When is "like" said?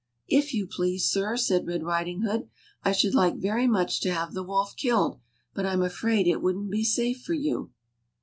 3.13-3.35